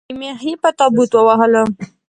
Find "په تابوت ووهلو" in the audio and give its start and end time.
0.63-1.63